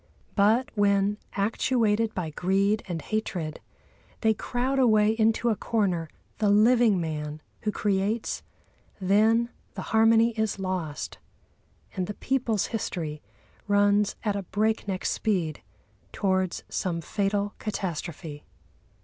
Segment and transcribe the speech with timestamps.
[0.33, 3.59] But when, actuated by greed and hatred,
[4.21, 8.41] they crowd away into a corner the living man who creates,
[8.99, 11.19] then the harmony is lost,
[11.95, 13.21] and the people's history
[13.67, 15.61] runs at a break neck speed
[16.11, 18.43] towards some fatal catastrophe.